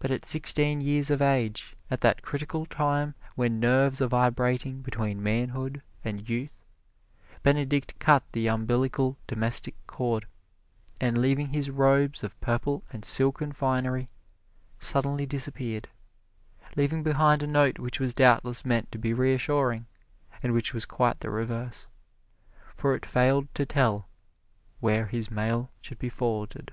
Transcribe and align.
But 0.00 0.10
at 0.10 0.24
sixteen 0.24 0.80
years 0.80 1.12
of 1.12 1.22
age, 1.22 1.76
at 1.92 2.00
that 2.00 2.22
critical 2.22 2.66
time 2.66 3.14
when 3.36 3.60
nerves 3.60 4.02
are 4.02 4.08
vibrating 4.08 4.82
between 4.82 5.22
manhood 5.22 5.80
and 6.02 6.28
youth, 6.28 6.50
Benedict 7.44 8.00
cut 8.00 8.24
the 8.32 8.48
umbilical 8.48 9.16
domestic 9.28 9.76
cord, 9.86 10.26
and 11.00 11.16
leaving 11.16 11.50
his 11.50 11.70
robes 11.70 12.24
of 12.24 12.40
purple 12.40 12.82
and 12.92 13.04
silken 13.04 13.52
finery, 13.52 14.08
suddenly 14.80 15.24
disappeared, 15.24 15.86
leaving 16.74 17.04
behind 17.04 17.40
a 17.40 17.46
note 17.46 17.78
which 17.78 18.00
was 18.00 18.14
doubtless 18.14 18.64
meant 18.64 18.90
to 18.90 18.98
be 18.98 19.14
reassuring 19.14 19.86
and 20.42 20.52
which 20.52 20.74
was 20.74 20.84
quite 20.84 21.20
the 21.20 21.30
reverse, 21.30 21.86
for 22.74 22.92
it 22.96 23.06
failed 23.06 23.46
to 23.54 23.64
tell 23.64 24.08
where 24.80 25.06
his 25.06 25.30
mail 25.30 25.70
should 25.80 26.00
be 26.00 26.08
forwarded. 26.08 26.72